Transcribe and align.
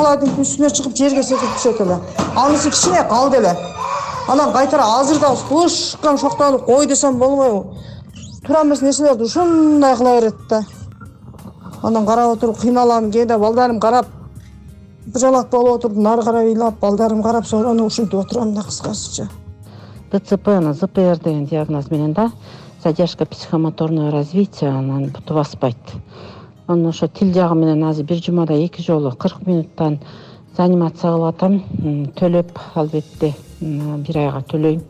калайдын 0.00 0.40
үстүнө 0.40 0.70
чыгып 0.76 0.96
жерге 0.96 1.22
секирип 1.22 1.56
түшөт 1.58 1.80
эле. 1.84 1.98
Анысы 2.36 2.70
кичине 2.72 3.02
калды 3.08 3.40
эле. 3.42 3.56
Анан 4.28 4.52
кайтара 4.52 4.86
азыр 5.00 5.20
дагы 5.20 5.36
слышком 5.46 6.18
шоктонуп 6.18 6.64
кой 6.64 6.86
десем 6.86 7.18
болбойбу. 7.18 7.76
Туура 8.46 8.62
эмес 8.64 8.80
нерселерди 8.80 9.24
ушундай 9.24 9.96
кыла 9.96 10.20
берет 10.20 10.36
да. 10.48 10.62
Анан 11.82 12.06
карап 12.06 12.36
отуруп 12.36 12.58
кыйналам 12.60 13.10
кээде 13.10 13.36
балдарым 13.38 13.80
карап 13.80 14.06
быжалак 15.06 15.50
болуп 15.50 15.76
отуруп 15.78 15.96
нары 15.96 16.22
карай 16.22 16.48
ыйлап 16.48 16.80
балдарым 16.80 17.22
карап 17.22 17.44
анан 17.52 17.80
ушинтип 17.80 18.14
отурам 18.14 18.54
да 18.54 18.62
кыскасычы 18.62 19.28
дцпны 20.12 20.74
зпр 20.74 21.18
деген 21.24 21.46
диагноз 21.46 21.90
менен 21.90 22.12
да 22.12 22.32
задержка 22.82 23.26
психомоторное 23.26 24.10
развитие 24.10 24.70
анан 24.70 25.06
буту 25.08 25.34
баспайт 25.34 25.76
анан 26.70 26.86
ошо 26.86 27.08
тил 27.08 27.32
жагы 27.34 27.54
менен 27.54 27.82
азыр 27.84 28.04
бир 28.06 28.22
жумада 28.22 28.54
эки 28.54 28.82
жолу 28.82 29.10
кырк 29.10 29.46
минуттан 29.46 29.98
занимация 30.56 31.10
кылып 31.10 31.34
атам 31.34 31.56
төлөп 32.14 32.58
албетте 32.74 33.34
бир 33.60 34.18
айга 34.18 34.42
төлөйм. 34.52 34.80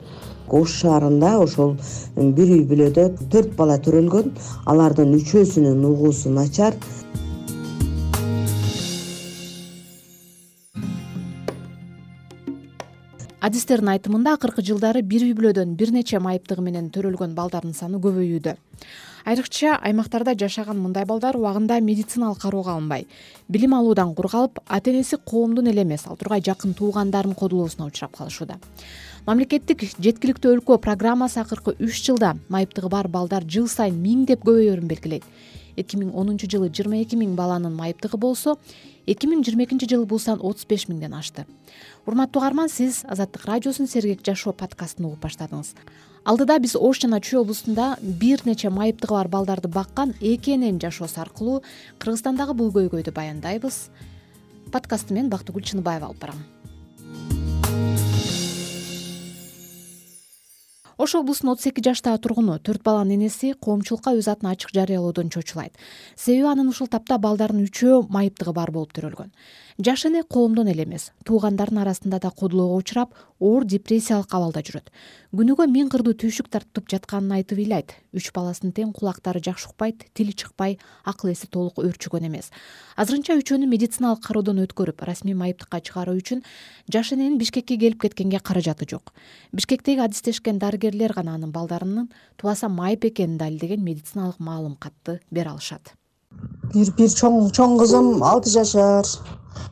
Ош 0.48 0.75
шаарында 0.83 1.39
ошол 1.41 1.77
бир 2.16 2.53
үй 2.56 2.65
бүлөдө 2.69 3.05
төрт 3.33 3.55
бала 3.56 3.79
төрөлгөн. 3.80 4.33
Алардын 4.66 5.15
үчөөсүнүн 5.16 5.84
угуусу 5.93 6.30
начар. 6.30 6.75
Адистердин 13.41 13.89
айтымында 13.95 14.34
акыркы 14.37 14.61
жылдары 14.61 15.01
бир 15.01 15.25
үй 15.25 15.33
бүлөдөн 15.33 15.78
бир 15.81 15.95
нече 15.97 16.20
майыптыгы 16.20 16.61
менен 16.61 16.91
төрөлгөн 16.92 17.33
балдардын 17.39 17.73
саны 17.73 18.03
көбөйүүдө 18.05 18.59
айрыкча 19.24 19.77
аймактарда 19.77 20.34
жашаган 20.38 20.79
мындай 20.80 21.05
балдар 21.05 21.37
убагында 21.37 21.80
медициналык 21.80 22.41
кароого 22.42 22.73
алынбай. 22.73 23.06
Билим 23.48 23.74
алуудан 23.74 24.15
кур 24.15 24.28
калып 24.30 24.59
ата 24.66 24.91
энеси 24.91 25.17
коомдун 25.17 25.69
эле 25.69 25.83
эмес 25.83 26.06
ал 26.06 26.17
тургай 26.17 26.41
жакын 26.41 26.75
туугандарынын 26.75 27.36
кодулоосуна 27.36 27.86
учурап 27.86 28.17
калышууда. 28.17 28.58
Мамлекеттик 29.27 29.84
жеткиликтүү 30.00 30.56
өлкө 30.56 30.78
программасы 30.80 31.41
акыркы 31.41 31.77
үч 31.78 32.00
жылда 32.06 32.36
майыптыгы 32.48 32.89
бар 32.89 33.08
балдар 33.08 33.45
жыл 33.45 33.69
сайын 33.69 33.98
миңдеп 34.00 34.47
көбөйөөрүн 34.47 34.89
белгилейт. 34.89 35.25
Эки 35.77 35.97
миң 36.00 36.14
онунчу 36.17 36.48
жылы 36.50 36.70
жыйырма 36.73 37.02
эки 37.02 37.17
миң 37.20 37.36
баланын 37.36 37.77
майыптыгы 37.77 38.19
болсо 38.19 38.56
эки 39.06 39.28
миң 39.28 39.45
жыйырма 39.45 39.69
экинчи 39.69 39.89
жылы 39.89 40.06
бул 40.08 40.19
сан 40.19 40.41
отуз 40.41 40.67
беш 40.67 40.89
миңден 40.89 41.14
ашты. 41.14 41.47
Урматтуу 42.06 42.41
угарман 42.41 42.69
сиз 42.69 43.05
азаттык 43.05 43.45
радиосунун 43.47 43.89
сергек 43.89 44.25
жашоо 44.27 44.52
подкастын 44.52 45.06
угуп 45.06 45.23
баштадыңыз 45.28 45.75
алдыда 46.25 46.59
биз 46.61 46.77
ош 46.77 47.01
жана 47.01 47.21
чүй 47.21 47.41
облустунда 47.41 47.97
бир 48.03 48.45
нече 48.45 48.71
майыптыгы 48.71 49.15
бар 49.15 49.29
балдарды 49.29 49.69
баккан 49.69 50.15
эки 50.21 50.55
эненин 50.55 50.81
жашоосу 50.81 51.21
аркылуу 51.21 51.63
кыргызстандагы 51.99 52.55
бул 52.55 52.71
көйгөйдү 52.73 53.13
баяндайбыз. 53.13 53.89
Подкастты 54.73 55.15
мен 55.15 55.31
бактыгүл 55.31 55.65
чыныбаева 55.65 56.11
алып 56.11 56.21
барам. 56.21 56.43
Ош 61.01 61.15
облусунун 61.17 61.55
отуз 61.55 61.71
эки 61.71 61.81
жаштагы 61.81 62.21
тургуну 62.21 62.59
төрт 62.61 62.83
баланын 62.85 63.17
энеси 63.17 63.55
коомчулукка 63.57 64.13
өз 64.13 64.29
атын 64.29 64.51
ачык 64.51 64.75
жарыялоодон 64.77 65.31
чочулайт. 65.33 65.73
Себеби 66.15 66.45
анын 66.53 66.69
ушул 66.69 66.91
тапта 66.93 67.17
балдарынын 67.17 67.71
үчөө 67.71 68.05
майыптыгы 68.13 68.53
бар 68.53 68.71
болуп 68.71 68.93
төрөлгөн 68.93 69.33
жаш 69.81 70.05
эне 70.06 70.23
коомдон 70.23 70.69
эле 70.69 70.84
эмес. 70.84 71.11
Туугандарынын 71.25 71.83
арасында 71.83 72.19
да 72.20 72.31
кодулоого 72.31 72.77
учурап 72.77 73.14
оор 73.41 73.64
депрессиялык 73.64 74.28
абалда 74.28 74.61
жүрөт. 74.61 74.91
Күнүгө 75.33 75.67
миң 75.73 75.89
кырдуу 75.89 76.12
түйшүк 76.20 76.50
тартып 76.53 76.91
жатканын 76.92 77.39
айтып 77.39 77.62
ыйлайт 77.62 77.95
үч 78.12 78.28
баласынын 78.36 78.75
тең 78.77 78.92
кулактары 78.92 79.41
жакшы 79.41 79.70
укпайт 79.70 80.05
тили 80.12 80.34
чыкпай 80.36 80.77
акыл 81.05 81.33
эси 81.33 81.48
толук 81.48 81.81
өөрчүгөн 81.81 82.28
эмес. 82.28 82.51
Азырынча 83.01 83.39
үчөөнү 83.41 83.70
медициналык 83.70 84.20
кароодон 84.27 84.61
өткөрүп 84.67 85.01
расмий 85.08 85.34
майыптыкка 85.34 85.81
чыгаруу 85.81 86.19
үчүн 86.20 86.45
жаш 86.92 87.14
эненин 87.17 87.39
бишкекке 87.39 87.78
келип 87.81 88.03
кеткенге 88.03 88.41
каражаты 88.41 88.85
жок. 88.91 89.14
Бишкектеги 89.52 90.05
адистешкен 90.05 90.58
дарыгерлер 90.58 91.14
гана 91.17 91.39
анын 91.39 91.52
балдарынын 91.57 92.11
тубаса 92.36 92.68
майып 92.68 93.08
экенин 93.08 93.39
далилдеген 93.39 93.80
медициналык 93.80 94.36
маалым 94.39 94.77
катты 94.77 95.20
бере 95.30 95.55
алышат. 95.55 95.95
Бир 96.74 96.92
бир 96.98 97.08
чоң 97.11 97.48
чоң 97.51 97.79
кызым 97.80 98.20
алты 98.23 98.51
жашар 98.52 99.07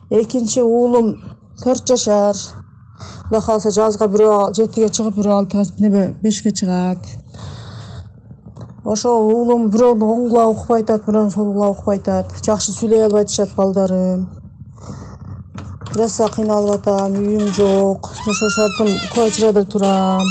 экинчи 0.09 0.61
уулум 0.61 1.15
төрт 1.63 1.87
жашар. 1.87 2.35
Кудай 3.29 3.41
кааласа 3.45 3.71
жазга 3.71 4.07
бирөө 4.07 4.53
жетиге 4.57 4.89
чыгып 4.89 5.19
бирөө 5.19 5.37
алты 5.37 5.63
неме 5.79 6.15
бешке 6.23 6.51
чыгат. 6.51 7.05
Ошо 8.83 9.13
уулум 9.19 9.69
бирөөнү 9.69 10.05
оң 10.13 10.27
кулагы 10.29 10.55
укпай 10.55 10.83
атат 10.83 11.05
бирөөнү 11.05 11.31
сол 11.31 11.53
кулагы 11.53 11.77
укпай 11.77 12.01
атат 12.01 12.35
жакшы 12.45 12.73
сүйлөй 12.73 13.05
албай 13.05 13.27
атышат 13.27 13.55
балдарым 13.55 14.27
роса 15.95 16.29
кыйналып 16.29 16.79
атам 16.79 17.17
үйүм 17.19 17.51
жок. 17.53 18.11
Жашашардым 18.25 18.95
квартирада 19.13 19.65
турам 19.65 20.27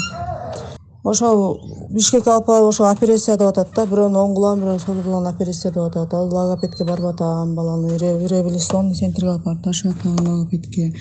ошол 1.09 1.61
бишкекке 1.91 2.31
алып 2.31 2.47
барып 2.47 2.69
ошо 2.69 2.85
операция 2.91 3.37
деп 3.37 3.49
атат 3.49 3.75
да 3.77 3.85
бирөөнүн 3.89 4.19
оң 4.21 4.35
кулагын 4.37 4.63
бирөөнүн 4.63 4.83
сол 4.83 4.99
кулагын 5.05 5.31
операция 5.31 5.73
деп 5.73 5.83
атат. 5.83 6.15
Ал 6.15 6.29
логопедке 6.29 6.85
барып 6.85 7.13
атам 7.13 7.55
баланы 7.57 7.97
реабилитационный 7.99 8.95
центрге 8.95 9.31
алып 9.31 9.45
барып 9.45 9.65
ташып 9.65 9.95
атам 9.97 10.17
логопедке. 10.27 10.93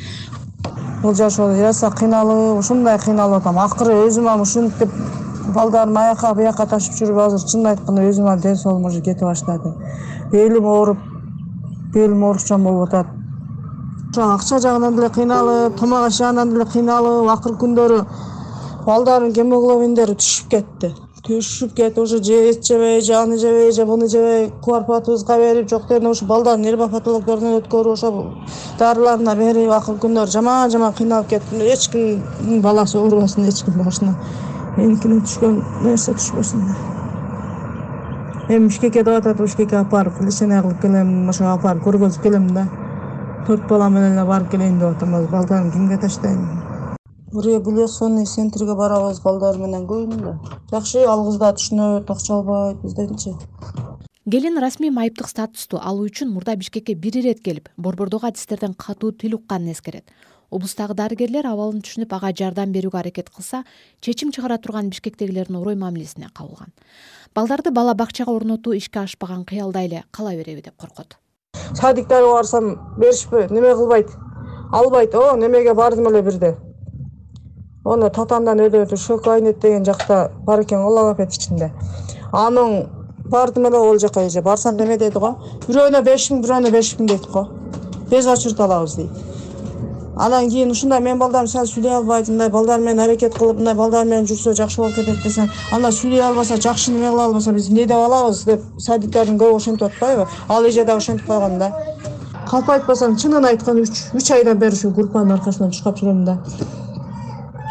Бул 1.02 1.14
жашоодо 1.14 1.60
роса 1.62 1.92
кыйналып 1.92 2.60
ушундай 2.60 3.00
кыйналып 3.00 3.42
атам. 3.42 3.60
Акыры 3.60 3.98
өзүм 4.08 4.30
ам 4.32 4.42
ушинтип 4.42 4.94
балдарымды 5.56 6.00
аяка 6.00 6.34
бияка 6.36 6.66
ташып 6.66 6.96
жүрүп 7.02 7.22
азыр 7.26 7.44
чынын 7.50 7.74
айтканда 7.74 8.08
өзүм 8.08 8.42
ден 8.42 8.56
соолугум 8.56 8.90
уже 8.90 9.02
кетип 9.02 9.28
баштады. 9.28 9.74
Белим 10.32 10.66
ооруп 10.66 10.98
белим 11.94 12.24
оорукчан 12.24 12.64
болуп 12.64 12.88
атат. 12.88 13.08
Ошо 14.12 14.32
акча 14.34 14.60
жагынан 14.60 14.96
деле 14.96 15.10
кыйналып 15.10 15.78
тамак 15.80 16.08
аш 16.08 16.18
жагынан 16.18 16.50
деле 16.50 16.66
кыйналып 16.66 17.30
акыркы 17.30 17.60
күндөрү 17.66 18.02
балдардын 18.88 19.34
гемоглобиндери 19.36 20.16
түшүп 20.16 20.50
кетти. 20.52 20.94
Түшүп 21.28 21.74
кетип 21.76 21.98
уже 22.00 22.22
же 22.24 22.38
эт 22.50 22.64
жебей 22.64 23.02
же 23.02 23.14
аны 23.20 23.38
жебей 23.38 23.72
же 23.76 23.86
буну 23.86 24.08
жебей 24.08 24.50
кубарпатыбызга 24.64 25.38
берип 25.38 25.70
жок 25.70 25.88
дегенде 25.90 26.10
ошо 26.10 26.26
балдардын 26.26 26.64
нервопатологдорунан 26.64 27.58
өткөрүп 27.60 27.94
ошо 27.98 28.12
дарыларына 28.80 29.36
берип 29.36 29.72
акыркы 29.76 30.06
күндөрү 30.06 30.32
жаман 30.32 30.72
жаман 30.72 30.94
кыйналып 30.94 31.28
кеттим 31.34 31.66
эч 31.68 31.90
кимдин 31.92 32.62
баласы 32.62 32.98
оорубасын 32.98 33.50
эч 33.50 33.64
кимдин 33.66 33.84
башына. 33.84 34.16
Меникине 34.78 35.20
түшкөн 35.26 35.60
нерсе 35.84 36.14
түшпөсүн 36.14 36.64
эми 38.48 38.68
бишкекке 38.70 39.04
деп 39.04 39.18
атат 39.18 39.42
бишкекке 39.42 39.76
алып 39.76 39.92
барып 39.92 40.22
лечение 40.22 40.62
кылып 40.62 40.82
келем 40.82 41.30
ошо 41.30 41.50
алып 41.52 41.64
барып 41.64 41.84
көргөзүп 41.90 42.24
келем 42.24 42.48
да. 42.56 42.68
Төрт 43.48 43.68
балам 43.68 44.00
менен 44.00 44.16
эле 44.16 44.26
барып 44.28 44.52
келейин 44.52 44.80
деп 44.80 44.96
атам 44.96 45.16
азыр 45.16 45.30
балдарымды 45.32 45.74
кимге 45.74 45.98
таштайм 45.98 46.67
реабилитационный 47.34 48.26
центрге 48.26 48.74
барабыз 48.76 49.20
балдар 49.20 49.58
менен 49.60 49.84
көбүнө 49.88 50.38
жакшы 50.72 51.04
ал 51.04 51.26
кыз 51.28 51.40
да 51.42 51.50
түшүнөт 51.58 52.12
акча 52.14 52.34
албайт 52.38 52.80
бизденчи 52.84 53.34
келин 54.32 54.60
расмий 54.64 54.92
майыптык 54.96 55.28
статусту 55.28 55.82
алуу 55.82 56.08
үчүн 56.08 56.32
мурда 56.32 56.56
бишкекке 56.56 56.96
бир 56.96 57.18
ирет 57.20 57.42
келип 57.44 57.68
борбордогу 57.76 58.28
адистерден 58.28 58.74
катуу 58.74 59.12
тил 59.12 59.36
укканын 59.36 59.72
эскерет. 59.72 60.06
Облустагы 60.50 60.94
дарыгерлер 60.96 61.48
абалын 61.48 61.82
түшүнүп 61.84 62.14
ага 62.16 62.32
жардам 62.32 62.72
берүүгө 62.72 63.00
аракет 63.00 63.30
кылса 63.30 63.66
чечим 64.00 64.32
чыгара 64.32 64.58
турган 64.58 64.90
бишкектегилердин 64.90 65.56
орой 65.60 65.76
мамилесине 65.76 66.30
кабылган. 66.34 66.72
Балдарды 67.36 67.72
бала 67.72 67.94
бакчага 67.94 68.32
орнотуу 68.32 68.74
ишке 68.74 69.00
ашпаган 69.00 69.44
кыялдай 69.44 69.88
эле 69.88 70.04
кала 70.12 70.32
береби 70.32 70.62
деп 70.62 70.78
коркот. 70.78 71.18
Садиктарга 71.74 72.32
барсам 72.32 72.96
беришпейт 72.98 73.52
неме 73.52 73.76
кылбайт? 73.76 74.08
Албайт 74.72 75.16
о 75.16 75.36
немеге 75.38 75.74
бардым 75.74 76.08
эле 76.08 76.22
бирде 76.22 76.58
шок 78.98 79.24
кабинет 79.24 79.60
деген 79.60 79.86
жакта 79.86 80.32
бар 80.46 80.62
экен 80.62 80.84
го 80.84 80.90
логопед 80.90 81.34
ичинде. 81.34 81.72
Анын 82.32 82.90
бардым 83.30 83.66
эле 83.68 83.78
ал 83.78 84.00
жака 84.00 84.22
эже 84.26 84.42
барсам 84.42 84.76
неме 84.76 84.98
деди 84.98 85.20
го? 85.20 85.36
Бирөөнө 85.68 86.02
беш 86.04 86.32
миң 86.32 86.44
бирөөнө 86.44 86.72
беш 86.72 86.96
миң 87.00 87.08
дейт 87.08 87.28
го 87.32 87.48
без 88.10 88.28
очередь 88.28 88.60
алабыз 88.60 88.96
дейт. 88.96 89.10
Анан 90.16 90.50
кийин 90.50 90.72
ушундай 90.72 91.00
менин 91.00 91.20
балдарым 91.20 91.48
сал 91.48 91.66
сүйлөй 91.66 91.94
албайт 91.96 92.28
мындай 92.28 92.50
балдар 92.50 92.80
менен 92.80 93.00
аракет 93.00 93.36
кылып 93.38 93.58
мындай 93.58 93.76
балдар 93.76 94.06
менен 94.06 94.26
жүрсө 94.26 94.54
жакшы 94.58 94.82
болуп 94.82 94.96
кетет 94.96 95.22
десең 95.24 95.52
анда 95.72 95.92
сүйлөй 95.92 96.22
албаса 96.22 96.58
жакшы 96.58 96.92
неме 96.92 97.12
кыла 97.12 97.26
албаса 97.26 97.54
биз 97.54 97.70
эмне 97.70 97.86
деп 97.86 97.98
алабыз? 97.98 98.44
деп 98.46 98.64
садиктардын 98.80 99.38
көбү 99.38 99.56
ошентип 99.56 99.84
атпайбы. 99.84 100.26
Ал 100.50 100.66
эже 100.66 100.86
дагы 100.86 100.98
ошентип 100.98 101.28
койгон 101.28 101.60
да. 101.60 101.72
Калп 102.50 102.70
айтпасам 102.70 103.16
чынын 103.16 103.46
айткан 103.46 103.84
үч 103.84 104.32
айдан 104.32 104.58
бери 104.58 104.74
ушул 104.74 104.92
группанын 104.92 105.38
аркасынан 105.38 105.72
чуркап 105.72 106.00
жүрөм 106.00 106.26
да 106.26 106.40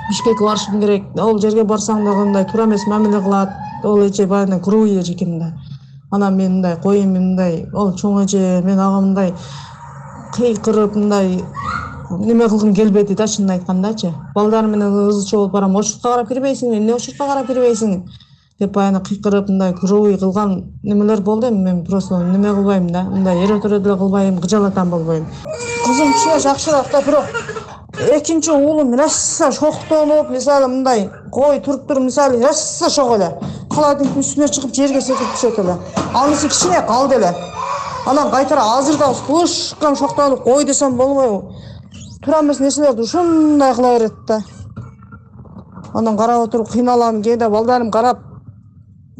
бишкекке 0.08 0.44
барышым 0.44 0.80
керек. 0.80 1.04
Ал 1.18 1.38
жерге 1.38 1.64
барсаң 1.64 2.04
дагы 2.04 2.26
мындай 2.26 2.44
туура 2.44 2.66
эмес 2.66 2.86
мамиле 2.86 3.20
кылат. 3.20 3.50
Ал 3.84 3.98
эже 4.06 4.26
баягындай 4.26 4.60
грубый 4.60 4.98
эже 5.00 5.12
экен 5.12 5.38
да. 5.38 5.52
Анан 6.10 6.36
мен 6.36 6.52
мындай 6.52 6.76
коеюн 6.80 7.12
мен 7.12 7.22
мындай. 7.30 7.66
Ал 7.74 7.94
чоң 7.94 8.24
эже 8.24 8.62
мен 8.64 8.78
ага 8.78 9.00
мындай 9.00 9.34
кыйкырып 10.36 10.96
мындай 10.96 11.42
неме 12.10 12.48
кылгым 12.48 12.74
келбеди 12.74 13.14
да 13.14 13.26
чынын 13.26 13.56
айткандачы 13.56 14.12
балдарым 14.34 14.72
менен 14.72 15.08
ызы 15.08 15.26
болуп 15.30 15.52
барам 15.52 15.76
очуртка 15.76 16.12
карап 16.12 16.28
кирбейсиңби 16.28 16.78
эмне 16.78 16.94
очуртка 16.94 17.26
карап 17.26 17.46
кирбейсиң? 17.46 18.04
Деп 18.60 18.72
баягы 18.72 19.00
кыйкырып 19.08 19.48
мындай 19.48 19.74
грубый 19.80 20.18
кылган 20.18 20.72
немелер 20.82 21.20
болду 21.20 21.48
эми 21.48 21.64
мен 21.64 21.84
просто 21.84 22.22
неме 22.22 22.52
кылбайм 22.54 22.90
да 22.90 23.02
мындай 23.02 23.44
эре 23.44 23.60
тура 23.60 23.78
деле 23.78 23.96
кылбайм 23.96 24.38
кыжалатан 24.38 24.90
болбойм. 24.90 25.26
Кызым 25.86 26.12
кичине 26.12 26.38
жакшыраак 26.38 26.90
да 26.92 27.02
бирок 27.02 27.24
экинчи 27.98 28.50
уулум 28.50 28.94
роса 28.94 29.50
шоктонуп 29.52 30.30
мисалы 30.30 30.68
мындай 30.68 31.10
кой 31.32 31.60
туруп 31.60 31.86
туруп 31.86 32.04
мисалы 32.04 32.42
роса 32.42 32.90
шок 32.90 33.14
эле. 33.16 33.32
Холодильниктин 33.70 34.20
үстүнө 34.20 34.48
чыгып 34.48 34.74
жерге 34.74 35.00
секирип 35.00 35.32
түшөт 35.36 35.58
эле. 35.62 35.76
Анысы 36.14 36.48
кичине 36.48 36.82
калды 36.86 37.16
эле. 37.16 37.34
Анан 38.06 38.30
кайтара 38.30 38.62
азыр 38.78 38.98
дагы 38.98 39.16
слышком 39.26 39.96
шоктонуп 39.96 40.44
кой 40.44 40.64
десем 40.64 40.96
болбойбу. 40.96 41.54
Туура 42.22 42.42
эмес 42.42 42.60
нерселерди 42.60 43.00
ушундай 43.00 43.74
кыла 43.74 43.98
берет 43.98 44.14
да. 44.28 44.42
Анан 45.94 46.16
карап 46.16 46.48
отуруп 46.48 46.70
кыйналам 46.70 47.22
кээде 47.22 47.48
балдарым 47.48 47.90
карап 47.90 48.18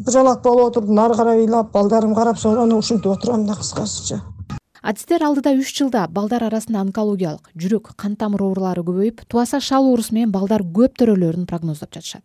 кыжалат 0.05 0.43
болуп 0.43 0.67
отуруп 0.69 0.89
нары 0.89 1.15
карай 1.15 1.39
ыйлап 1.39 1.71
балдарым 1.71 2.13
карап 2.15 2.37
соронуп 2.37 2.79
ушинтип 2.79 3.11
отурам 3.11 3.47
да 3.47 3.55
кыскасычы 3.55 4.21
адистер 4.87 5.19
алдыда 5.27 5.51
үч 5.59 5.73
жылда 5.75 6.05
балдар 6.15 6.45
арасында 6.47 6.79
онкологиялык 6.85 7.49
жүрөк 7.59 7.89
кан 7.99 8.13
тамыр 8.15 8.45
оорулары 8.45 8.85
көбөйүп 8.87 9.25
тубаса 9.27 9.59
шал 9.59 9.83
оорусу 9.83 10.15
менен 10.15 10.31
балдар 10.31 10.61
көп 10.63 10.93
төрөлөрүн 11.01 11.43
прогноздоп 11.49 11.91
жатышат. 11.91 12.23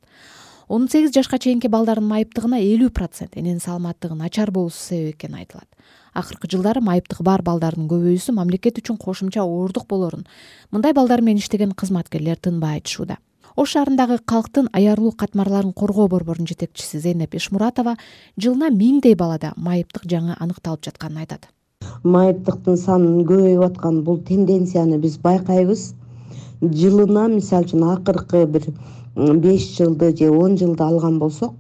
Он 0.69 0.87
сегиз 0.89 1.11
жашка 1.11 1.41
чейинки 1.43 1.67
балдардын 1.67 2.07
майыптыгына 2.07 2.61
элүү 2.63 2.93
процент 2.95 3.35
эненин 3.35 3.59
саламаттыгы 3.59 4.15
начар 4.15 4.53
болуусу 4.55 4.79
себеп 4.79 5.17
экени 5.17 5.41
айтылат. 5.43 5.67
Акыркы 6.15 6.47
жылдары 6.53 6.81
майыптыгы 6.87 7.27
бар 7.27 7.43
балдардын 7.43 7.89
көбөйүүсү 7.91 8.35
мамлекет 8.37 8.79
үчүн 8.79 8.97
кошумча 8.97 9.43
оордук 9.43 9.89
болоорун 9.91 10.23
мындай 10.71 10.95
балдар 10.95 11.21
менен 11.21 11.43
иштеген 11.43 11.73
кызматкерлер 11.73 12.39
тынбай 12.39 12.79
айтышууда 12.79 13.17
ош 13.57 13.75
шаарындагы 13.75 14.21
калктын 14.25 14.69
аярлуу 14.73 15.11
катмарларын 15.13 15.73
коргоо 15.73 16.07
борборунун 16.09 16.47
жетекчиси 16.47 17.03
зейнеп 17.03 17.35
эшмуратова 17.35 17.97
жылына 18.39 18.71
миңдей 18.71 19.19
балада 19.19 19.53
майыптык 19.57 20.07
жаңы 20.07 20.39
аныкталып 20.39 20.87
жатканын 20.87 21.27
айтат 21.27 21.51
майыптыктын 22.05 22.77
санынын 22.77 23.27
көбөйүп 23.27 23.65
аткан 23.67 24.03
бул 24.07 24.19
тенденцияны 24.27 24.99
биз 24.99 25.19
байкайбыз. 25.23 25.93
Жылына 26.63 27.29
мисалы 27.29 27.67
үчүн 27.67 27.85
акыркы 27.93 28.47
бир 28.47 28.67
беш 29.15 29.69
жылды 29.77 30.17
же 30.17 30.31
он 30.31 30.57
жылды 30.57 30.83
алган 30.83 31.19
болсок 31.19 31.53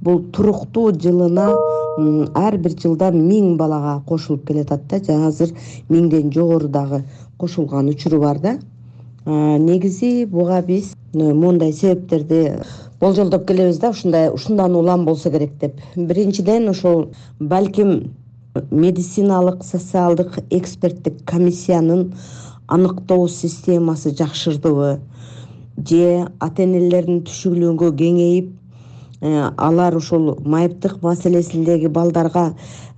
бул 0.00 0.20
туруктуу 0.32 0.92
жылына 0.92 1.48
ар 2.34 2.56
бир 2.58 2.74
жылда 2.78 3.10
миң 3.14 3.56
балага 3.56 4.02
кошулуп 4.06 4.46
келатат 4.46 4.86
да. 4.90 5.00
Жана 5.00 5.28
азыр 5.28 5.54
миңден 5.88 6.32
жогору 6.32 6.68
дагы 6.68 7.04
кошулган 7.38 7.88
учуру 7.88 8.20
бар 8.20 8.38
да. 8.38 8.58
Негизи 9.26 10.26
буга 10.26 10.62
биз 10.62 10.94
моундай 11.12 11.72
себептерди 11.72 12.58
болжолдоп 13.00 13.46
келебиз 13.48 13.78
да. 13.78 13.90
Ушундай 13.90 14.30
ушундан 14.30 14.76
улам 14.76 15.04
болсо 15.04 15.30
керек 15.30 15.58
деп. 15.58 15.80
Биринчиден 15.96 16.68
ушул 16.68 17.08
балким 17.40 18.14
медициналык 18.70 19.64
социалдык 19.64 20.38
эксперттик 20.50 21.24
комиссиянын 21.24 22.14
аныктоо 22.68 23.28
системасы 23.28 24.14
жакшырдыбы 24.16 25.00
же 25.86 26.28
ата 26.40 26.64
энелердин 26.64 27.22
түшүнүгү 27.26 27.90
кеңейип 28.00 28.50
э, 29.20 29.50
алар 29.56 29.96
ушул 29.96 30.34
майыптык 30.44 30.98
маселесиндеги 31.02 31.86
балдарга 31.86 32.44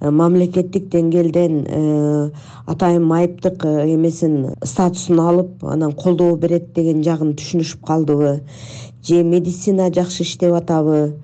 э, 0.01 0.11
мамлекеттик 0.11 0.89
деңгээлден 0.93 1.59
э, 1.67 2.31
атайын 2.67 3.05
майыптык 3.05 3.65
эмесин 3.65 4.55
статусун 4.65 5.21
алып 5.21 5.65
анан 5.65 5.93
колдоо 5.93 6.37
берет 6.37 6.73
деген 6.75 7.05
жагын 7.05 7.35
түшүнүшүп 7.37 7.85
калдыбы 7.87 8.41
же 9.07 9.23
медицина 9.23 9.91
жакшы 9.93 10.25
иштеп 10.25 10.55
атабы 10.55 11.15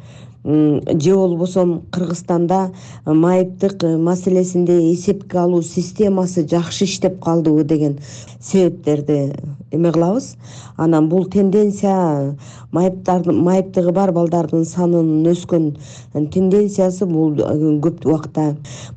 же 0.46 1.14
болбосо 1.14 1.82
кыргызстанда 1.90 2.72
майыптык 3.04 3.82
маселесинде 3.82 4.92
эсепке 4.92 5.38
алуу 5.38 5.62
системасы 5.62 6.46
жакшы 6.48 6.84
иштеп 6.84 7.18
калдыбы 7.22 7.64
деген 7.64 7.98
себептерди 8.40 9.34
эме 9.72 9.90
кылабыз 9.92 10.36
анан 10.76 11.08
бул 11.08 11.24
тенденция 11.26 12.36
майыптыгы 12.72 13.92
бар 13.92 14.12
балдардын 14.12 14.64
санынын 14.64 15.26
өскөн 15.32 15.66
тенденциясы 16.14 17.06
бул 17.10 17.34
көп 17.86 18.06
убакта 18.06 18.46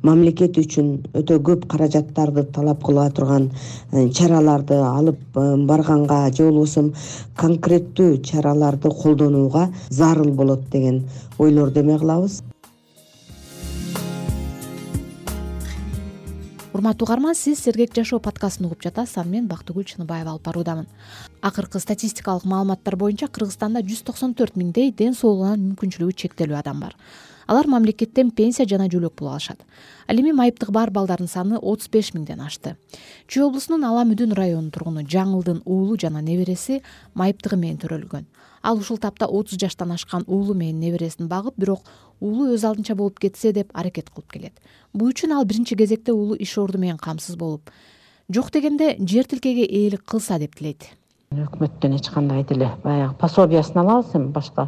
мамлекет 0.02 0.60
үчүн 0.62 0.92
өтө 1.22 1.40
көп 1.48 1.66
каражаттарды 1.72 2.44
талап 2.54 2.84
кыла 2.86 3.08
турган 3.10 3.50
э, 3.92 4.08
чараларды 4.10 4.78
алып 4.78 5.18
э, 5.34 5.56
барганга 5.66 6.22
же 6.30 6.50
болбосо 6.50 6.90
конкреттүү 7.36 8.22
чараларды 8.30 8.94
колдонууга 9.02 9.68
зарыл 9.88 10.30
болот 10.30 10.70
деген 10.70 11.04
ойлорду 11.38 11.80
эме 11.80 11.98
кылабыз 11.98 12.42
урматтуу 16.72 17.06
угарман 17.06 17.34
сиз 17.34 17.58
сергек 17.64 17.94
жашоо 17.94 18.20
подкастын 18.22 18.66
угуп 18.66 18.82
жатасыз 18.84 19.18
аны 19.18 19.30
мен 19.30 19.48
бактыгүл 19.50 19.84
чыныбаева 19.84 20.30
алып 20.30 20.44
баруудамын. 20.46 20.86
Акыркы 21.42 21.80
статистикалык 21.82 22.44
маалыматтар 22.44 22.96
боюнча 22.96 23.26
кыргызстанда 23.26 23.82
жүз 23.82 24.04
токсон 24.06 24.34
төрт 24.38 24.54
миңдей 24.54 24.92
ден 24.94 25.14
соолугунан 25.18 25.72
мүмкүнчүлүгү 25.72 26.14
чектелүү 26.22 26.60
адам 26.60 26.84
бар 26.86 26.94
алар 27.50 27.66
мамлекеттен 27.66 28.30
пенсия 28.30 28.66
жана 28.70 28.86
жөлөк 28.86 29.16
пул 29.18 29.32
алышат. 29.32 29.58
Ал 30.06 30.20
эми 30.22 30.30
майыптыгы 30.30 30.70
бар 30.72 30.92
балдардын 30.94 31.28
саны 31.28 31.58
отуз 31.58 31.90
беш 31.90 32.12
миңден 32.14 32.40
ашты. 32.46 32.76
Чүй 33.26 33.42
облусунун 33.42 33.84
ала 33.88 34.04
мүдүн 34.06 34.36
районунун 34.38 34.70
тургуну 34.70 35.02
жаңылдын 35.02 35.64
уулу 35.64 35.98
жана 35.98 36.22
небереси 36.22 36.82
майыптыгы 37.14 37.58
менен 37.58 37.80
төрөлгөн. 37.82 38.28
Ал 38.62 38.78
ушул 38.78 38.98
тапта 39.02 39.26
отуз 39.26 39.58
жаштан 39.58 39.90
ашкан 39.90 40.22
уулу 40.28 40.54
менен 40.54 40.78
небересин 40.78 41.26
багып 41.26 41.58
бирок 41.58 41.82
уулу 42.20 42.52
өз 42.54 42.64
алдынча 42.68 42.94
болуп 42.94 43.18
кетсе 43.18 43.52
деп 43.52 43.74
аракет 43.74 44.10
кылып 44.10 44.30
келет. 44.30 44.60
Бул 44.92 45.10
үчүн 45.10 45.34
ал 45.34 45.44
биринчи 45.44 45.74
кезекте 45.74 46.12
уулу 46.12 46.36
иш 46.38 46.56
орду 46.58 46.78
менен 46.78 46.98
камсыз 46.98 47.36
болуп 47.36 47.70
жок 48.30 48.52
дегенде 48.54 48.94
жер 49.00 49.26
тилкеге 49.26 49.64
ээлик 49.66 50.04
кылса 50.04 50.38
деп 50.38 50.54
тилейт 50.54 50.86
өкмөттөн 51.30 51.92
эч 51.94 52.08
кандай 52.10 52.42
деле 52.42 52.68
баягы 52.82 53.14
пособиясын 53.14 53.76
алабыз 53.84 54.16
эми 54.18 54.32
башка 54.34 54.64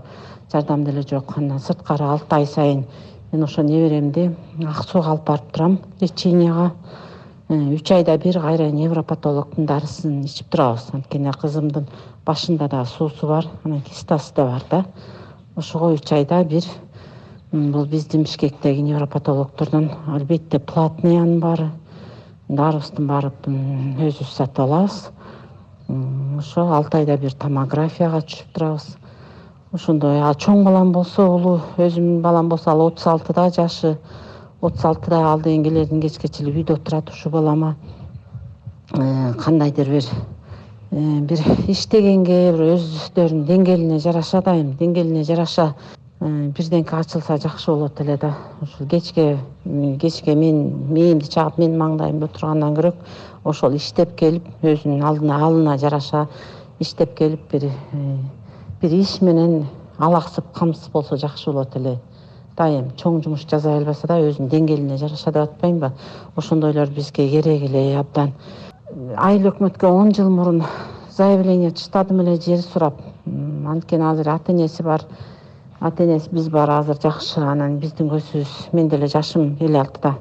жардам 0.52 0.84
деле 0.84 1.02
жок. 1.02 1.32
Андан 1.36 1.58
сырткары 1.58 2.04
алты 2.06 2.36
ай 2.36 2.46
сайын 2.46 2.84
мен 3.32 3.42
ошо 3.42 3.64
неберемди 3.66 4.28
ак 4.62 4.84
сууга 4.84 5.10
алып 5.10 5.24
барып 5.26 5.48
турам. 5.50 5.80
Леченияга 6.00 6.70
э, 7.48 7.56
үч 7.74 7.90
айда 7.90 8.16
бир 8.16 8.38
кайра 8.38 8.68
невропатологдун 8.70 9.66
дарысын 9.66 10.20
ичип 10.22 10.52
турабыз 10.54 10.84
анткени 10.94 11.32
кызымдын 11.32 11.88
башында 12.24 12.68
дагы 12.68 12.86
суусу 12.92 13.26
бар 13.26 13.48
анан 13.64 13.80
кистасы 13.80 14.32
да 14.36 14.44
бар 14.44 14.62
да. 14.70 14.84
Ошого 15.56 15.90
үч 15.96 16.12
айда 16.12 16.44
бир 16.44 16.62
бул 17.50 17.86
биздин 17.86 18.22
бишкектеги 18.22 18.86
невропатологдордон 18.86 19.90
албетте 20.06 20.60
платный 20.60 21.18
анын 21.18 21.40
баары 21.40 21.72
баарыбыздын 22.48 23.10
барып 23.10 23.48
өзүбүз 23.48 24.36
сатып 24.36 24.60
алабыз 24.60 25.08
ошо 26.38 26.66
алты 26.72 26.98
айда 26.98 27.16
бир 27.16 27.32
томографияга 27.32 28.22
түшүп 28.22 28.52
турабыз. 28.54 28.96
Ошондой 29.72 30.20
а 30.20 30.34
чоң 30.34 30.64
балам 30.64 30.92
болсо 30.92 31.26
улуу 31.26 31.60
өзүмдүн 31.78 32.20
балам 32.22 32.48
болсо 32.48 32.70
ал 32.70 32.86
отуз 32.86 33.06
алтыда 33.06 33.48
жашы 33.50 33.96
отуз 34.60 34.84
алтыда 34.84 35.24
ал 35.32 35.40
деген 35.40 35.64
келердин 35.64 36.00
кечке 36.00 36.28
чейин 36.28 36.52
үйдө 36.54 36.76
турат 36.76 37.10
ушул 37.10 37.32
балама 37.32 37.76
э, 38.94 39.32
кандайдыр 39.38 39.88
бир 39.88 40.04
Э, 40.92 41.20
бир 41.24 41.40
иштегенге 41.72 42.50
бир 42.52 42.74
өздөрүнүн 42.74 43.46
деңгээлине 43.48 43.96
жараша 44.04 44.42
да 44.44 44.52
эми 44.60 44.74
деңгээлине 44.76 45.22
жараша 45.24 45.70
бирдеңке 46.22 46.94
ачылса 46.96 47.36
жакшы 47.42 47.70
болот 47.72 48.00
эле 48.00 48.16
да. 48.16 48.34
Ушул 48.62 48.86
кечке 48.86 49.38
кечке 50.00 50.34
мен 50.34 50.60
мээримди 50.92 51.26
чагып 51.26 51.58
менин 51.58 51.78
маңдайымда 51.80 52.28
отургандан 52.28 52.76
көрө 52.76 52.92
ошол 53.44 53.74
иштеп 53.74 54.14
келип 54.16 54.46
өзүнүн 54.62 55.02
алдына 55.02 55.40
алына 55.46 55.76
жараша 55.78 56.28
иштеп 56.80 57.16
келип 57.18 57.50
бир 57.50 57.64
э, 57.64 58.16
бир 58.80 58.94
иш 58.94 59.20
менен 59.20 59.66
алаксып 59.98 60.52
камсыз 60.54 60.92
болсо 60.92 61.16
жакшы 61.16 61.50
болот 61.50 61.74
эле. 61.76 61.98
Дайым 62.56 62.92
чоң 62.96 63.22
жумуш 63.24 63.46
жасай 63.50 63.80
албаса 63.80 64.06
да 64.06 64.20
өзүнүн 64.22 64.50
деңгээлине 64.52 64.98
жараша 65.00 65.32
деп 65.32 65.48
атпаймынбы 65.48 65.90
ошондойлор 66.36 66.90
бизге 66.94 67.28
керек 67.30 67.66
эле 67.66 67.98
абдан. 67.98 68.32
Айыл 69.16 69.50
өкмөткө 69.50 69.90
он 69.90 70.14
жыл 70.14 70.30
мурун 70.30 70.62
заявление 71.10 71.70
таштадым 71.70 72.20
эле 72.20 72.36
жер 72.36 72.62
сурап. 72.62 73.00
Анткени 73.26 74.04
азыр 74.04 74.28
ата 74.28 74.52
энеси 74.52 74.82
бар 74.82 75.02
ата 75.82 76.04
энеси 76.04 76.30
биз 76.30 76.48
бар 76.48 76.70
азыр 76.70 76.98
жакшы. 77.02 77.40
Анан 77.40 77.78
биздин 77.82 78.08
көзүбүз 78.08 78.72
мен 78.72 78.88
деле 78.88 79.08
жашым 79.10 79.56
элүү 79.60 79.80
алтыда. 79.80 80.14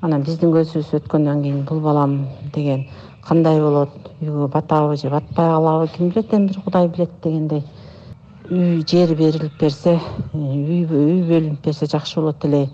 Анан 0.00 0.22
биздин 0.22 0.52
көзүбүз 0.54 0.92
өткөндөн 1.00 1.42
кийин 1.42 1.64
бул 1.68 1.80
балам 1.84 2.28
деген 2.54 2.86
кандай 3.26 3.60
болот? 3.60 3.94
Үйгө 4.20 4.48
батабы 4.54 4.96
же 4.96 5.10
батпай 5.10 5.50
калабы 5.50 5.88
ким 5.96 6.10
билет? 6.10 6.32
Эми 6.32 6.48
бир 6.48 6.60
кудай 6.60 6.88
билет 6.88 7.10
дегендей. 7.22 7.64
Үй 8.50 8.84
жер 8.86 9.14
берилип 9.16 9.58
берсе 9.60 9.98
үй 10.34 10.84
бөлүнүп 10.84 11.64
берсе 11.64 11.86
жакшы 11.86 12.20
болот 12.20 12.44
эле 12.44 12.68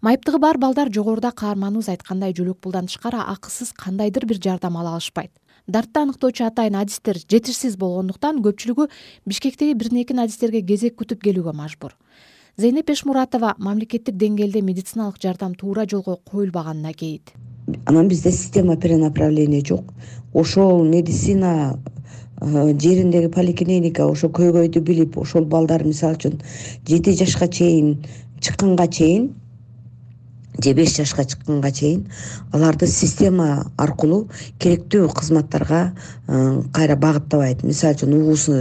майыптыгы 0.00 0.38
бар 0.38 0.56
балдар 0.56 0.88
жогоруда 0.88 1.32
каарманыбыз 1.36 1.90
айткандай 1.92 2.32
жөлөк 2.32 2.60
пулдан 2.62 2.86
тышкары 2.86 3.18
акысыз 3.20 3.72
кандайдыр 3.76 4.24
бир 4.30 4.38
жардам 4.40 4.78
ала 4.78 4.94
алышпайт 4.94 5.32
дартты 5.70 6.02
аныктоочу 6.02 6.44
атайын 6.46 6.76
адистер 6.80 7.18
жетишсиз 7.18 7.76
болгондуктан 7.80 8.42
көпчүлүгү 8.44 8.88
бишкектеги 9.30 9.76
бир 9.78 9.92
некин 9.94 10.22
адистерге 10.24 10.62
кезек 10.66 10.98
күтүп 11.00 11.22
келүүгө 11.24 11.54
мажбур. 11.56 11.94
Зейнеп 12.60 12.90
эшмуратова 12.90 13.54
мамлекеттик 13.58 14.16
деңгээлде 14.20 14.60
медициналык 14.66 15.20
жардам 15.22 15.54
туура 15.54 15.86
жолго 15.88 16.18
коюлбаганына 16.30 16.92
кейит. 16.92 17.32
Анан 17.86 18.08
бизде 18.08 18.32
система 18.32 18.76
перенаправления 18.76 19.64
жок. 19.64 19.94
Ошол 20.34 20.84
медицина 20.84 21.78
э, 22.40 22.78
жериндеги 22.78 23.28
поликлиника 23.28 24.06
ошо 24.10 24.28
көйгөйдү 24.28 24.80
билип 24.80 25.18
ошол 25.18 25.44
балдар 25.44 25.84
мисалы 25.84 26.18
үчүн 26.18 26.40
жети 26.88 27.14
жашка 27.22 27.48
чейин 27.48 28.02
чыкканга 28.40 28.88
чейин 28.88 29.34
же 30.58 30.72
беш 30.74 30.96
жашка 30.96 31.24
чыкканга 31.24 31.70
чейин 31.70 32.06
аларды 32.52 32.86
система 32.86 33.70
аркылуу 33.76 34.28
керектүү 34.58 35.08
кызматтарга 35.14 35.92
э, 36.26 36.62
кайра 36.72 36.96
багыттабайт. 36.96 37.62
Мисалы 37.62 37.94
үчүн 37.94 38.16
угусу 38.18 38.56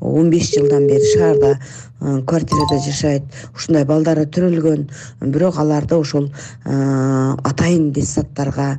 он 0.00 0.30
беш 0.30 0.50
жылдан 0.52 0.86
бери 0.86 1.06
шаарда 1.14 1.58
э, 1.58 2.22
квартирада 2.26 2.78
жашайт 2.84 3.24
ушундай 3.54 3.84
балдары 3.84 4.26
төрөлгөн. 4.26 4.88
Бирок 5.20 5.58
аларды 5.58 5.96
ошол 5.96 6.28
э, 6.28 7.34
атайын 7.42 7.92
детсадтарга 7.92 8.78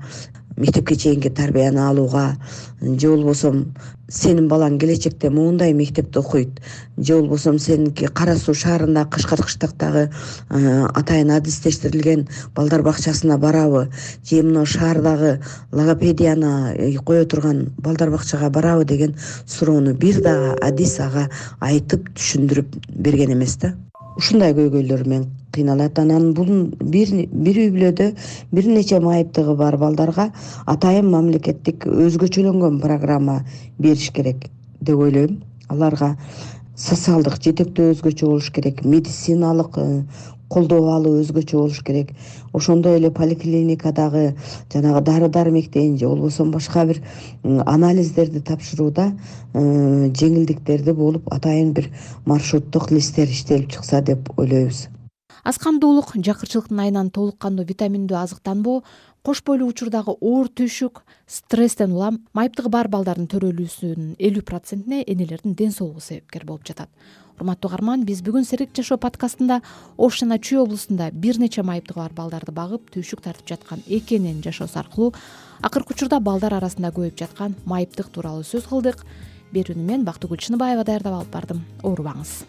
мектепке 0.57 0.95
чейинки 0.95 1.29
тарбияны 1.29 1.79
алууга 1.79 2.37
же 2.81 3.09
болбосо 3.09 3.53
сенин 4.09 4.47
балаң 4.51 4.77
келечекте 4.79 5.29
моундай 5.29 5.73
мектепте 5.73 6.19
окуйт 6.19 6.59
же 6.97 7.19
болбосо 7.19 7.57
сеники 7.59 8.07
кара 8.07 8.35
суу 8.35 8.53
шаарындагы 8.53 9.09
кашкар 9.09 9.41
кыштактагы 9.41 10.09
э, 10.49 10.87
атайын 10.93 11.31
адистештирилген 11.31 12.27
балдар 12.55 12.83
бакчасына 12.83 13.37
барабы 13.37 13.89
же 14.29 14.41
мына 14.43 14.65
шаардагы 14.65 15.39
логопедияны 15.71 16.99
кое 17.05 17.25
турган 17.25 17.73
балдар 17.77 18.11
бакчага 18.11 18.49
барабы 18.49 18.85
деген 18.85 19.15
суроону 19.47 19.93
бир 19.93 20.21
дагы 20.21 20.57
адис 20.61 20.99
ага 20.99 21.29
айтып 21.59 22.09
түшүндүрүп 22.13 22.77
берген 22.89 23.33
эмес 23.33 23.57
да 23.57 23.73
ушундай 24.17 24.53
көйгөйлөр 24.57 25.07
менен 25.07 25.29
кыйналат 25.53 25.99
анан 25.99 26.31
бул 26.37 26.49
бир 26.95 27.11
бир 27.45 27.59
үй 27.63 27.69
бүлөдө 27.75 28.09
бир 28.51 28.69
нече 28.69 28.99
майыптыгы 29.03 29.55
бар 29.57 29.77
балдарга 29.81 30.29
атайын 30.65 31.09
мамлекеттик 31.13 31.87
өзгөчөлөнгөн 31.89 32.79
программа 32.81 33.41
бериш 33.79 34.09
керек 34.11 34.49
деп 34.81 34.99
ойлойм. 34.99 35.39
Аларга 35.69 36.15
социалдык 36.75 37.37
жетектөө 37.41 37.93
өзгөчө 37.93 38.27
болуш 38.27 38.49
керек 38.53 38.81
медициналык 38.85 39.77
э, 39.77 40.03
колдоо 40.53 40.93
алуу 40.93 41.19
өзгөчө 41.21 41.57
болуш 41.57 41.81
керек. 41.83 42.13
Ошондой 42.53 42.99
эле 42.99 43.11
поликлиникадагы 43.11 44.35
жанагы 44.73 45.01
дары 45.01 45.29
дармектен 45.29 45.97
же 45.97 46.07
болбосо 46.07 46.45
башка 46.45 46.85
бир 46.85 47.01
анализдерди 47.43 48.41
тапшырууда 48.41 49.11
э, 49.53 50.11
жеңилдиктерди 50.13 50.93
болуп 50.93 51.31
атайын 51.33 51.73
бир 51.73 51.89
маршруттук 52.25 52.91
листтер 52.91 53.27
иштелип 53.27 53.71
чыкса 53.71 54.01
деп 54.01 54.29
ойлойбуз. 54.37 54.87
Аз 55.43 55.57
камдуулук 55.59 56.13
жакырчылыктын 56.15 56.79
айынан 56.79 57.09
толук 57.11 57.35
кандуу 57.41 57.65
витаминдүү 57.67 58.15
азыктанбоо 58.15 58.83
кош 59.23 59.39
бойлуу 59.47 59.69
учурдагы 59.71 60.11
оор 60.19 60.49
түйшүк 60.51 60.99
стресстен 61.31 61.93
улам 61.95 62.17
майыптыгы 62.35 62.67
бар 62.67 62.89
балдардын 62.91 63.29
төрөлүүсүнүн 63.31 64.15
элүү 64.19 64.43
процентине 64.43 64.99
энелердин 65.07 65.53
ден 65.55 65.71
соолугу 65.71 66.03
себепкер 66.03 66.43
болуп 66.43 66.67
жатат. 66.67 66.89
Урматтуу 67.39 67.69
угарман 67.71 68.03
биз 68.03 68.19
бүгүн 68.21 68.43
серик 68.43 68.75
жашоо 68.75 68.99
подкастында 68.99 69.61
ош 69.97 70.19
жана 70.19 70.37
чүй 70.43 70.59
облустунда 70.59 71.07
бир 71.11 71.39
нече 71.39 71.63
майыптыгы 71.63 72.01
бар 72.01 72.13
балдарды 72.17 72.51
багып 72.51 72.91
түйшүк 72.91 73.23
тартып 73.23 73.47
жаткан 73.53 73.85
эки 73.87 74.19
эненин 74.19 74.43
жашоосу 74.43 74.79
аркылуу 74.83 75.13
акыркы 75.61 75.95
учурда 75.95 76.19
балдар 76.19 76.57
арасында 76.59 76.91
көбөйүп 76.91 77.15
жаткан 77.23 77.55
майыптык 77.63 78.11
тууралуу 78.11 78.43
сөз 78.43 78.67
кылдык. 78.67 79.05
Берүүнү 79.55 79.87
мен 79.87 80.03
бактыгүл 80.03 80.37
чыныбаева 80.37 80.83
даярдап 80.83 81.21
алып 81.21 81.31
бардым. 81.31 81.63
Оорубаңыз 81.81 82.43